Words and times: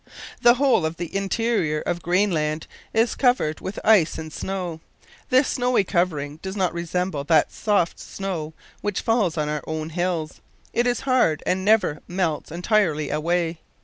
The 0.41 0.55
whole 0.55 0.83
of 0.83 0.97
the 0.97 1.15
interior 1.15 1.81
of 1.81 2.01
Greenland 2.01 2.65
is 2.91 3.13
covered 3.13 3.61
with 3.61 3.77
ice 3.83 4.17
and 4.17 4.33
snow. 4.33 4.79
This 5.29 5.47
snowy 5.47 5.83
covering 5.83 6.37
does 6.37 6.55
not 6.55 6.73
resemble 6.73 7.23
that 7.25 7.51
soft 7.51 7.99
snow 7.99 8.53
which 8.81 9.01
falls 9.01 9.37
on 9.37 9.47
our 9.47 9.63
own 9.67 9.91
hills. 9.91 10.41
It 10.73 10.87
is 10.87 11.01
hard, 11.01 11.43
and 11.45 11.63
never 11.63 11.99
melts 12.07 12.51
entirely 12.51 13.11
away. 13.11 13.59